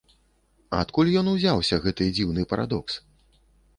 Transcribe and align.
Адкуль 0.77 1.11
ён 1.21 1.29
узяўся, 1.33 1.75
гэты 1.85 2.09
дзіўны 2.19 2.47
парадокс? 2.55 2.93